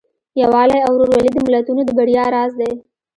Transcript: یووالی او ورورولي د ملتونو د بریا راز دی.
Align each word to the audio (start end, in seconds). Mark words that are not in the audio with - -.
یووالی 0.41 0.79
او 0.85 0.91
ورورولي 0.93 1.31
د 1.33 1.37
ملتونو 1.45 1.81
د 1.85 1.89
بریا 1.97 2.25
راز 2.35 2.51
دی. 2.59 2.71